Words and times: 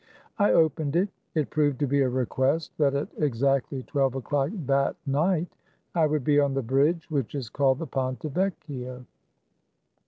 I 0.39 0.51
opened 0.51 0.95
it. 0.95 1.09
It 1.35 1.51
proved 1.51 1.77
to 1.81 1.85
be 1.85 2.01
a 2.01 2.09
request 2.09 2.75
that 2.79 2.95
at 2.95 3.09
exactly 3.19 3.83
twelve 3.83 4.15
o'clock 4.15 4.49
that 4.65 4.95
night 5.05 5.55
I 5.93 6.07
would 6.07 6.23
be 6.23 6.39
on 6.39 6.55
the 6.55 6.63
bridge 6.63 7.11
which 7.11 7.35
is 7.35 7.49
called 7.49 7.77
the 7.77 7.85
Ponte 7.85 8.23
Vecchio. 8.23 9.05